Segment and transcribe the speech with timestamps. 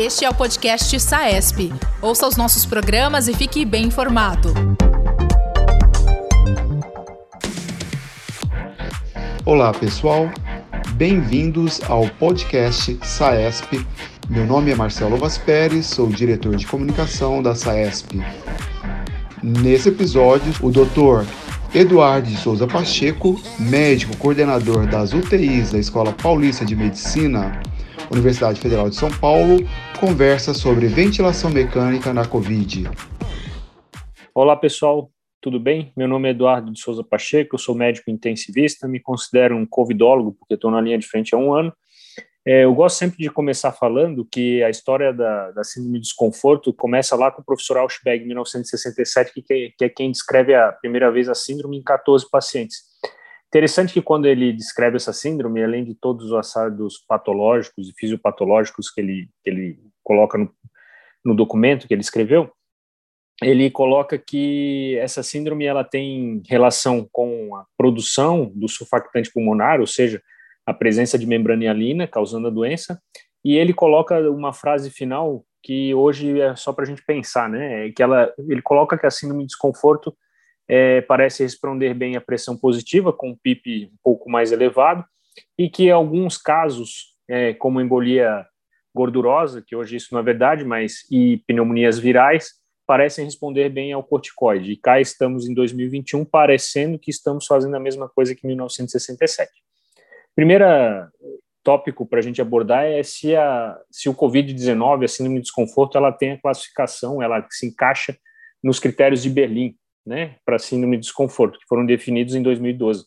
[0.00, 1.74] Este é o podcast SAESP.
[2.00, 4.50] Ouça os nossos programas e fique bem informado.
[9.44, 10.30] Olá, pessoal.
[10.94, 13.86] Bem-vindos ao podcast SAESP.
[14.30, 15.38] Meu nome é Marcelo Vaz
[15.82, 18.22] sou diretor de comunicação da SAESP.
[19.42, 21.26] Nesse episódio, o Dr.
[21.74, 27.60] Eduardo de Souza Pacheco, médico coordenador das UTIs da Escola Paulista de Medicina,
[28.10, 29.58] Universidade Federal de São Paulo,
[29.98, 32.90] conversa sobre ventilação mecânica na Covid.
[34.34, 35.12] Olá, pessoal.
[35.40, 35.92] Tudo bem?
[35.96, 40.32] Meu nome é Eduardo de Souza Pacheco, eu sou médico intensivista, me considero um covidólogo
[40.32, 41.72] porque estou na linha de frente há um ano.
[42.44, 46.72] É, eu gosto sempre de começar falando que a história da, da síndrome de desconforto
[46.72, 49.42] começa lá com o professor Auschberg, em 1967, que,
[49.78, 52.89] que é quem descreve a primeira vez a síndrome em 14 pacientes.
[53.50, 58.88] Interessante que quando ele descreve essa síndrome, além de todos os assados patológicos e fisiopatológicos
[58.88, 60.54] que ele, que ele coloca no,
[61.24, 62.52] no documento que ele escreveu,
[63.42, 69.86] ele coloca que essa síndrome ela tem relação com a produção do surfactante pulmonar, ou
[69.86, 70.22] seja,
[70.64, 73.02] a presença de membrana hialina causando a doença,
[73.44, 77.90] e ele coloca uma frase final que hoje é só para a gente pensar, né?
[77.90, 80.16] Que ela, ele coloca que a síndrome de desconforto
[80.72, 85.04] é, parece responder bem à pressão positiva, com um PIP um pouco mais elevado,
[85.58, 88.46] e que alguns casos, é, como embolia
[88.94, 92.52] gordurosa, que hoje isso não é verdade, mas e pneumonias virais,
[92.86, 94.70] parecem responder bem ao corticoide.
[94.70, 99.50] E cá estamos em 2021, parecendo que estamos fazendo a mesma coisa que em 1967.
[100.36, 101.10] Primeira
[101.64, 105.98] tópico para a gente abordar é se, a, se o Covid-19, a síndrome de desconforto,
[105.98, 108.16] ela tem a classificação, ela se encaixa
[108.62, 109.74] nos critérios de Berlim,
[110.06, 113.04] né, para síndrome de desconforto, que foram definidos em 2012.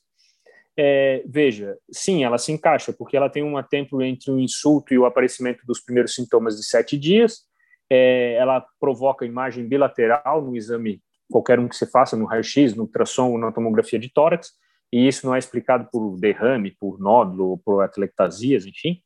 [0.76, 4.98] É, veja, sim, ela se encaixa, porque ela tem um tempo entre o insulto e
[4.98, 7.42] o aparecimento dos primeiros sintomas de sete dias,
[7.90, 12.84] é, ela provoca imagem bilateral no exame, qualquer um que você faça, no raio-x, no
[12.84, 14.52] ultrassom ou na tomografia de tórax,
[14.92, 19.00] e isso não é explicado por derrame, por nódulo, por atelectasias, enfim.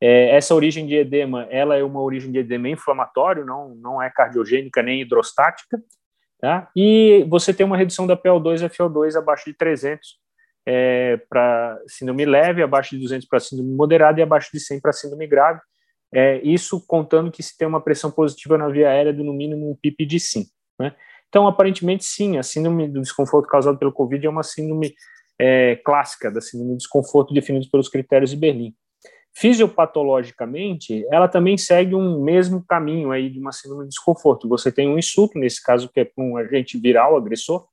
[0.00, 4.10] É, essa origem de edema, ela é uma origem de edema inflamatório, não, não é
[4.10, 5.80] cardiogênica nem hidrostática,
[6.38, 6.70] Tá?
[6.76, 10.18] E você tem uma redução da PO2 e FO2 abaixo de 300
[10.66, 14.92] é, para síndrome leve, abaixo de 200 para síndrome moderada e abaixo de 100 para
[14.92, 15.60] síndrome grave.
[16.12, 19.70] É, isso contando que se tem uma pressão positiva na via aérea do no mínimo
[19.70, 20.50] um PIP de 5.
[20.78, 20.94] Né?
[21.28, 24.94] Então, aparentemente, sim, a síndrome do desconforto causado pelo COVID é uma síndrome
[25.38, 28.74] é, clássica da síndrome do desconforto definida pelos critérios de Berlim.
[29.38, 34.48] Fisiopatologicamente, ela também segue um mesmo caminho aí de uma síndrome de desconforto.
[34.48, 37.68] Você tem um insulto, nesse caso que é um agente viral agressor.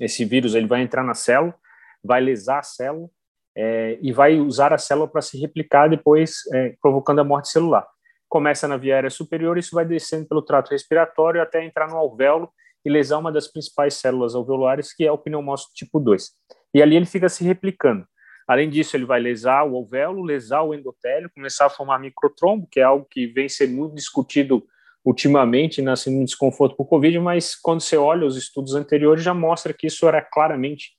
[0.00, 1.54] Esse vírus ele vai entrar na célula,
[2.02, 3.08] vai lesar a célula
[3.56, 7.86] é, e vai usar a célula para se replicar depois, é, provocando a morte celular.
[8.28, 12.50] Começa na via aérea superior, isso vai descendo pelo trato respiratório até entrar no alvéolo
[12.84, 16.30] e lesar uma das principais células alveolares, que é o pneumócito tipo 2.
[16.74, 18.04] E ali ele fica se replicando.
[18.50, 22.80] Além disso, ele vai lesar o alvéolo, lesar o endotélio, começar a formar microtrombo, que
[22.80, 24.66] é algo que vem sendo muito discutido
[25.04, 29.32] ultimamente na síndrome de desconforto por Covid, mas quando você olha os estudos anteriores, já
[29.32, 30.94] mostra que isso era claramente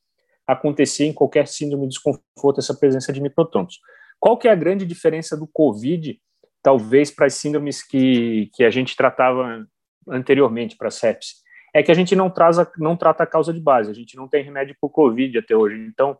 [0.47, 3.81] acontecer em qualquer síndrome de desconforto, essa presença de microtrombos.
[4.17, 6.17] Qual que é a grande diferença do Covid,
[6.63, 9.67] talvez, para as síndromes que, que a gente tratava
[10.07, 11.41] anteriormente para a sepsis?
[11.73, 14.29] É que a gente não, traz não trata a causa de base, a gente não
[14.29, 15.75] tem remédio para o Covid até hoje.
[15.75, 16.17] Então,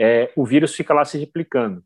[0.00, 1.84] é, o vírus fica lá se replicando.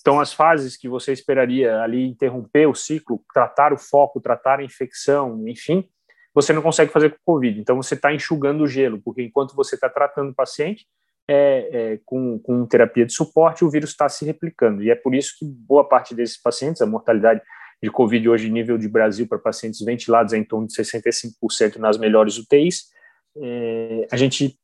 [0.00, 4.62] Então, as fases que você esperaria ali interromper o ciclo, tratar o foco, tratar a
[4.62, 5.88] infecção, enfim,
[6.34, 7.58] você não consegue fazer com o Covid.
[7.58, 10.86] Então, você está enxugando o gelo, porque enquanto você está tratando o paciente
[11.26, 14.82] é, é, com, com terapia de suporte, o vírus está se replicando.
[14.82, 17.40] E é por isso que boa parte desses pacientes, a mortalidade
[17.82, 21.96] de Covid hoje, nível de Brasil, para pacientes ventilados, é em torno de 65% nas
[21.96, 22.88] melhores UTIs.
[23.36, 24.58] É, a gente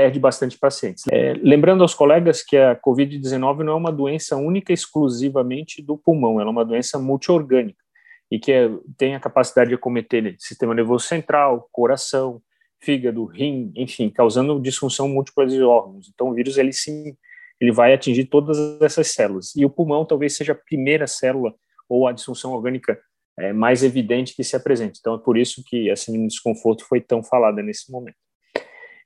[0.00, 1.04] perde bastante pacientes.
[1.12, 6.40] É, lembrando aos colegas que a Covid-19 não é uma doença única exclusivamente do pulmão,
[6.40, 7.84] ela é uma doença multiorgânica
[8.30, 12.40] e que é, tem a capacidade de acometer sistema nervoso central, coração,
[12.82, 16.10] fígado, rim, enfim, causando disfunção múltipla de órgãos.
[16.14, 17.14] Então, o vírus ele sim,
[17.60, 19.54] ele vai atingir todas essas células.
[19.54, 21.54] E o pulmão talvez seja a primeira célula
[21.86, 22.98] ou a disfunção orgânica
[23.38, 24.98] é, mais evidente que se apresente.
[24.98, 28.16] Então, é por isso que a síndrome de desconforto foi tão falada nesse momento.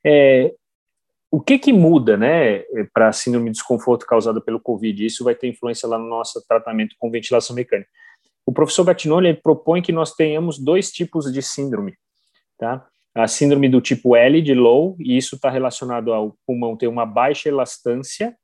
[0.07, 0.55] É,
[1.35, 2.61] o que, que muda né,
[2.93, 5.05] para a síndrome de desconforto causada pelo Covid?
[5.05, 7.91] Isso vai ter influência lá no nosso tratamento com ventilação mecânica.
[8.47, 11.95] O professor Gattinoli propõe que nós tenhamos dois tipos de síndrome.
[12.57, 12.87] Tá?
[13.13, 17.05] A síndrome do tipo L, de low, e isso está relacionado ao pulmão ter uma
[17.05, 18.37] baixa elastância,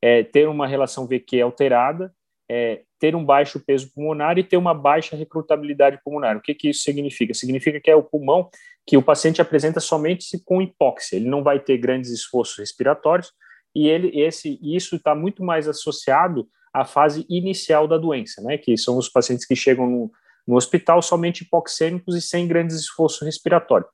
[0.00, 2.10] é, ter uma relação VQ alterada
[2.50, 6.36] é, ter um baixo peso pulmonar e ter uma baixa recrutabilidade pulmonar.
[6.36, 7.34] O que, que isso significa?
[7.34, 8.48] Significa que é o pulmão
[8.86, 13.32] que o paciente apresenta somente com hipóxia, ele não vai ter grandes esforços respiratórios
[13.74, 18.76] e ele, esse, isso está muito mais associado à fase inicial da doença, né, que
[18.78, 20.10] são os pacientes que chegam no,
[20.46, 23.90] no hospital somente hipoxêmicos e sem grandes esforços respiratórios.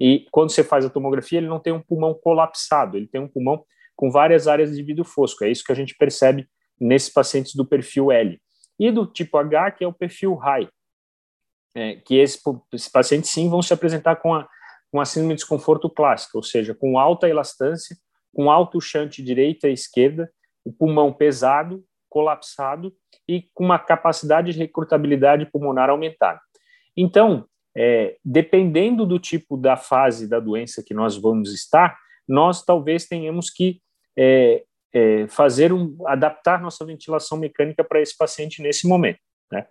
[0.00, 3.28] E quando você faz a tomografia, ele não tem um pulmão colapsado, ele tem um
[3.28, 3.64] pulmão
[3.94, 5.44] com várias áreas de vidro fosco.
[5.44, 6.48] É isso que a gente percebe
[6.80, 8.40] nesses pacientes do perfil L.
[8.78, 10.68] E do tipo H, que é o perfil high,
[11.74, 12.40] é, que esses,
[12.92, 14.48] pacientes sim vão se apresentar com a,
[14.90, 17.96] com a síndrome de desconforto clássica, ou seja, com alta elastância,
[18.32, 20.30] com alto chante direita e esquerda,
[20.64, 22.94] o pulmão pesado, colapsado
[23.26, 26.40] e com uma capacidade de recrutabilidade pulmonar aumentada.
[26.96, 27.46] Então,
[27.76, 31.96] é, dependendo do tipo da fase da doença que nós vamos estar,
[32.26, 33.80] nós talvez tenhamos que
[34.16, 39.20] é, é, fazer um, adaptar nossa ventilação mecânica para esse paciente nesse momento.
[39.50, 39.66] Né?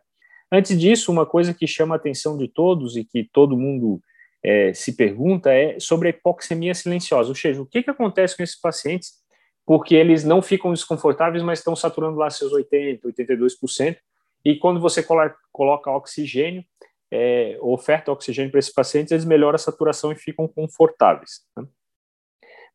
[0.52, 4.02] Antes disso, uma coisa que chama a atenção de todos e que todo mundo
[4.44, 8.44] é, se pergunta é sobre a hipoxemia silenciosa, ou seja, o que, que acontece com
[8.44, 9.25] esses pacientes
[9.68, 13.98] porque eles não ficam desconfortáveis, mas estão saturando lá seus 80%, 82%,
[14.46, 15.06] e quando você
[15.52, 16.64] coloca oxigênio,
[17.12, 21.42] é, oferta oxigênio para esses pacientes, eles melhoram a saturação e ficam confortáveis.
[21.58, 21.66] Né?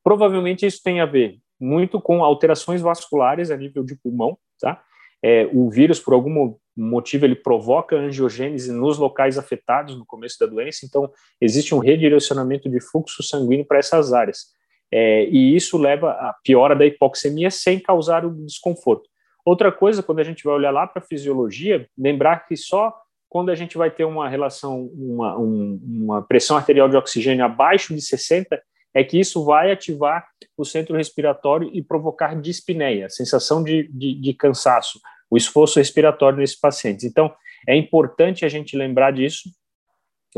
[0.05, 4.83] Provavelmente isso tem a ver muito com alterações vasculares a nível de pulmão, tá?
[5.25, 10.47] É, o vírus, por algum motivo, ele provoca angiogênese nos locais afetados no começo da
[10.47, 11.09] doença, então
[11.41, 14.47] existe um redirecionamento de fluxo sanguíneo para essas áreas.
[14.93, 19.09] É, e isso leva à piora da hipoxemia sem causar o desconforto.
[19.45, 22.93] Outra coisa, quando a gente vai olhar lá para a fisiologia, lembrar que só
[23.29, 27.95] quando a gente vai ter uma relação, uma, um, uma pressão arterial de oxigênio abaixo
[27.95, 28.61] de 60,
[28.95, 34.35] é que isso vai ativar o centro respiratório e provocar dispneia, sensação de, de, de
[34.35, 35.01] cansaço,
[35.31, 37.05] o esforço respiratório nesses pacientes.
[37.05, 37.35] Então,
[37.67, 39.49] é importante a gente lembrar disso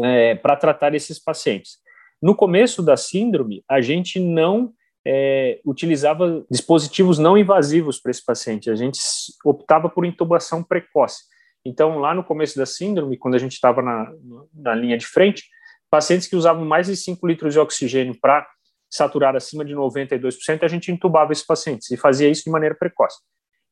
[0.02, 1.78] é, para tratar esses pacientes.
[2.22, 4.72] No começo da síndrome, a gente não
[5.06, 8.98] é, utilizava dispositivos não invasivos para esse paciente, a gente
[9.44, 11.24] optava por intubação precoce.
[11.64, 14.12] Então, lá no começo da síndrome, quando a gente estava na,
[14.52, 15.44] na linha de frente,
[15.94, 18.44] Pacientes que usavam mais de 5 litros de oxigênio para
[18.90, 23.18] saturar acima de 92%, a gente intubava esses pacientes e fazia isso de maneira precoce.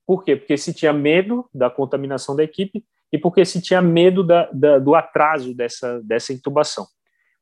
[0.07, 0.37] Por quê?
[0.37, 4.79] Porque se tinha medo da contaminação da equipe e porque se tinha medo da, da,
[4.79, 6.87] do atraso dessa, dessa intubação.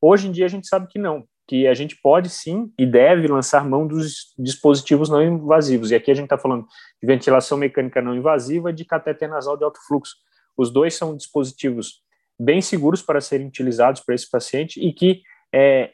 [0.01, 3.27] Hoje em dia a gente sabe que não, que a gente pode sim e deve
[3.27, 5.91] lançar mão dos dispositivos não invasivos.
[5.91, 6.65] E aqui a gente está falando
[6.99, 10.15] de ventilação mecânica não invasiva e de cateter nasal de alto fluxo.
[10.57, 12.01] Os dois são dispositivos
[12.41, 15.21] bem seguros para serem utilizados para esse paciente e que
[15.53, 15.91] é,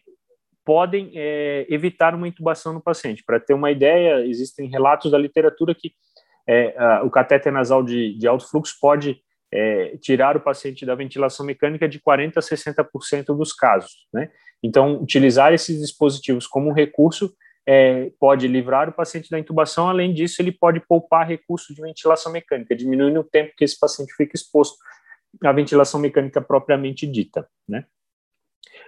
[0.64, 3.24] podem é, evitar uma intubação no paciente.
[3.24, 5.92] Para ter uma ideia, existem relatos da literatura que
[6.48, 9.22] é, a, o catéter nasal de, de alto fluxo pode
[9.52, 14.08] é, tirar o paciente da ventilação mecânica de 40% a 60% dos casos.
[14.14, 14.30] Né?
[14.64, 17.34] Então, utilizar esses dispositivos como um recurso
[17.66, 22.32] é, pode livrar o paciente da intubação, além disso, ele pode poupar recurso de ventilação
[22.32, 24.78] mecânica, diminuindo o tempo que esse paciente fica exposto
[25.44, 27.86] a ventilação mecânica propriamente dita, né?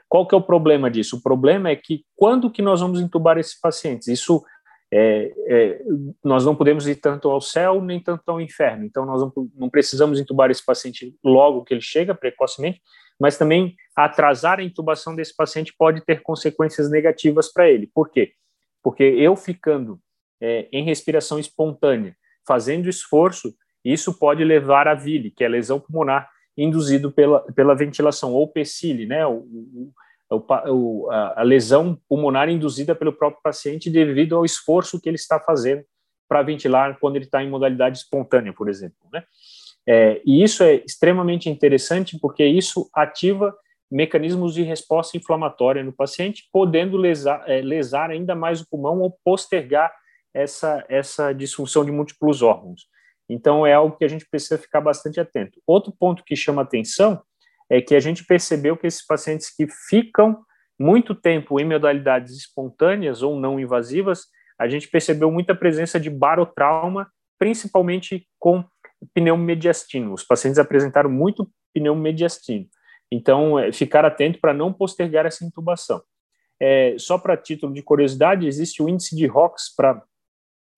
[0.07, 1.17] Qual que é o problema disso?
[1.17, 4.07] O problema é que quando que nós vamos entubar esses pacientes?
[4.07, 4.43] Isso
[4.91, 5.81] é, é,
[6.23, 8.83] nós não podemos ir tanto ao céu nem tanto ao inferno.
[8.83, 12.81] Então nós não, não precisamos entubar esse paciente logo que ele chega, precocemente,
[13.19, 17.87] mas também atrasar a intubação desse paciente pode ter consequências negativas para ele.
[17.93, 18.33] Por quê?
[18.81, 19.99] Porque eu ficando
[20.41, 22.15] é, em respiração espontânea,
[22.47, 28.33] fazendo esforço, isso pode levar a VILE, que é lesão pulmonar induzido pela, pela ventilação,
[28.33, 29.45] ou PCILE, né, o,
[30.29, 35.15] o, o, a, a lesão pulmonar induzida pelo próprio paciente devido ao esforço que ele
[35.15, 35.83] está fazendo
[36.27, 38.97] para ventilar quando ele está em modalidade espontânea, por exemplo.
[39.11, 39.23] Né?
[39.87, 43.55] É, e isso é extremamente interessante porque isso ativa
[43.91, 49.17] mecanismos de resposta inflamatória no paciente, podendo lesar, é, lesar ainda mais o pulmão ou
[49.25, 49.91] postergar
[50.31, 52.83] essa, essa disfunção de múltiplos órgãos.
[53.29, 55.61] Então, é algo que a gente precisa ficar bastante atento.
[55.67, 57.21] Outro ponto que chama atenção
[57.69, 60.43] é que a gente percebeu que esses pacientes que ficam
[60.79, 64.25] muito tempo em modalidades espontâneas ou não invasivas,
[64.57, 67.07] a gente percebeu muita presença de barotrauma,
[67.37, 68.63] principalmente com
[69.13, 70.13] pneumomediastino.
[70.13, 72.65] Os pacientes apresentaram muito pneumomediastino.
[73.11, 76.01] Então, é, ficar atento para não postergar essa intubação.
[76.61, 80.01] É, só para título de curiosidade, existe o índice de ROX para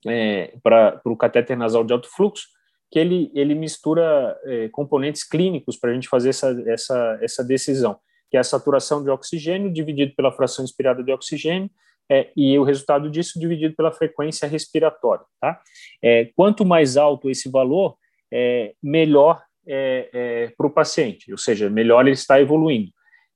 [0.07, 2.47] é, para o catéter nasal de alto fluxo,
[2.91, 7.97] que ele, ele mistura é, componentes clínicos para a gente fazer essa, essa, essa decisão,
[8.29, 11.69] que é a saturação de oxigênio dividido pela fração inspirada de oxigênio
[12.09, 15.23] é, e o resultado disso dividido pela frequência respiratória.
[15.39, 15.61] Tá?
[16.03, 17.95] É, quanto mais alto esse valor,
[18.31, 22.91] é, melhor é, é, para o paciente, ou seja, melhor ele está evoluindo.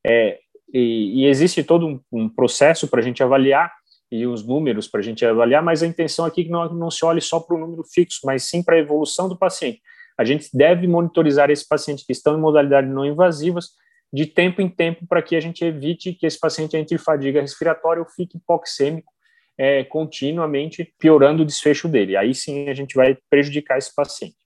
[0.06, 0.40] É,
[0.74, 3.72] e, e, existe todo um, um processo para a gente avaliar
[4.12, 6.92] e os números para a gente avaliar, mas a intenção aqui é que não, não
[6.92, 9.82] se olhe só para o número fixo, mas sim para a evolução do paciente.
[10.18, 13.72] A gente deve monitorizar esses pacientes que estão em modalidade não invasivas
[14.14, 17.42] de tempo em tempo para que a gente evite que esse paciente entre em fadiga
[17.42, 19.12] respiratória ou fique hipoxêmico
[19.58, 22.16] é, continuamente, piorando o desfecho dele.
[22.16, 24.38] Aí sim a gente vai prejudicar esse paciente.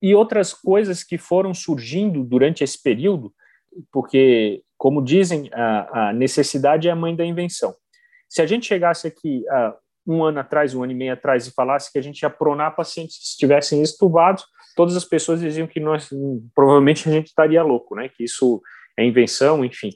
[0.00, 3.32] E outras coisas que foram surgindo durante esse período,
[3.92, 7.74] porque, como dizem, a, a necessidade é a mãe da invenção.
[8.28, 9.74] Se a gente chegasse aqui uh,
[10.06, 12.74] um ano atrás, um ano e meio atrás, e falasse que a gente ia pronar
[12.74, 14.44] pacientes que estivessem estubados,
[14.74, 16.08] todas as pessoas diziam que nós
[16.54, 18.08] provavelmente a gente estaria louco, né?
[18.08, 18.62] Que isso
[18.98, 19.90] é invenção, enfim.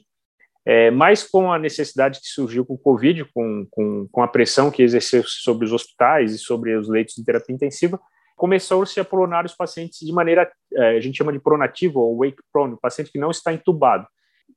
[0.65, 4.71] É, mas com a necessidade que surgiu com o Covid, com, com, com a pressão
[4.71, 7.99] que exerceu sobre os hospitais e sobre os leitos de terapia intensiva,
[8.35, 12.41] começou-se a pronar os pacientes de maneira, é, a gente chama de pronativo ou wake
[12.51, 14.07] prone, o paciente que não está entubado.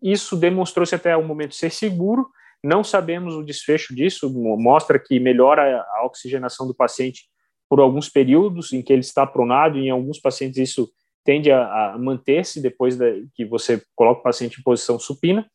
[0.03, 2.29] Isso demonstrou-se até o momento ser seguro,
[2.67, 7.29] não sabemos o desfecho disso, mostra que melhora a oxigenação do paciente
[7.69, 10.91] por alguns períodos em que ele está pronado, e em alguns pacientes isso
[11.25, 15.49] tende a, a manter-se depois da, que você coloca o paciente em posição supina,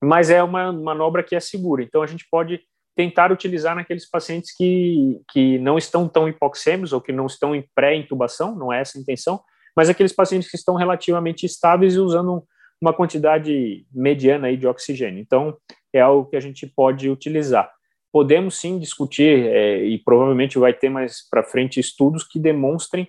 [0.00, 1.82] mas é uma manobra que é segura.
[1.82, 2.60] Então, a gente pode
[2.94, 7.68] tentar utilizar naqueles pacientes que, que não estão tão hipoxêmicos ou que não estão em
[7.74, 9.40] pré-intubação, não é essa a intenção,
[9.76, 12.44] mas aqueles pacientes que estão relativamente estáveis e usando
[12.80, 15.20] uma quantidade mediana aí de oxigênio.
[15.20, 15.56] Então,
[15.92, 17.70] é algo que a gente pode utilizar.
[18.12, 23.08] Podemos sim discutir, é, e provavelmente vai ter mais para frente estudos que demonstrem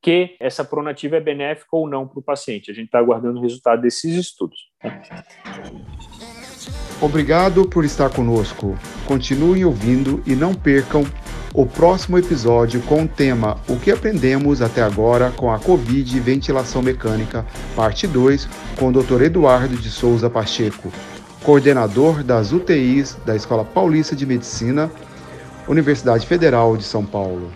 [0.00, 2.70] que essa pronativa é benéfica ou não para o paciente.
[2.70, 4.58] A gente está aguardando o resultado desses estudos.
[7.00, 8.76] Obrigado por estar conosco.
[9.06, 11.04] Continuem ouvindo e não percam
[11.54, 16.20] o próximo episódio com o tema O que aprendemos até agora com a Covid e
[16.20, 19.22] ventilação mecânica, parte 2, com o Dr.
[19.22, 20.92] Eduardo de Souza Pacheco,
[21.42, 24.90] coordenador das UTIs da Escola Paulista de Medicina,
[25.66, 27.52] Universidade Federal de São Paulo.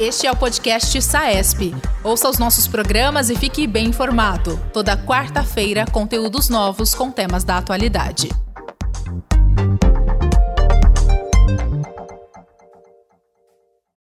[0.00, 1.74] Este é o podcast SAESP.
[2.02, 4.58] Ouça os nossos programas e fique bem informado.
[4.72, 8.28] Toda quarta-feira, conteúdos novos com temas da atualidade.